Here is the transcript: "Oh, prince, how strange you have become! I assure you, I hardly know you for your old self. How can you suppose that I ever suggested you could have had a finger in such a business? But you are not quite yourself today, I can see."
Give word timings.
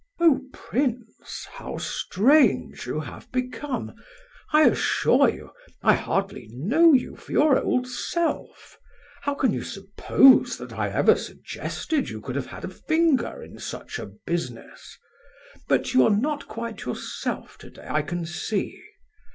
"Oh, 0.19 0.41
prince, 0.51 1.45
how 1.59 1.77
strange 1.77 2.87
you 2.87 3.01
have 3.01 3.31
become! 3.31 3.93
I 4.51 4.63
assure 4.63 5.29
you, 5.29 5.51
I 5.83 5.93
hardly 5.93 6.47
know 6.49 6.91
you 6.93 7.15
for 7.15 7.31
your 7.31 7.59
old 7.61 7.85
self. 7.87 8.79
How 9.21 9.35
can 9.35 9.53
you 9.53 9.61
suppose 9.63 10.57
that 10.57 10.73
I 10.73 10.89
ever 10.89 11.15
suggested 11.15 12.09
you 12.09 12.19
could 12.19 12.35
have 12.35 12.47
had 12.47 12.65
a 12.65 12.67
finger 12.67 13.43
in 13.43 13.59
such 13.59 13.99
a 13.99 14.07
business? 14.25 14.97
But 15.67 15.93
you 15.93 16.03
are 16.03 16.17
not 16.17 16.47
quite 16.47 16.81
yourself 16.85 17.59
today, 17.59 17.85
I 17.87 18.01
can 18.01 18.25
see." 18.25 18.81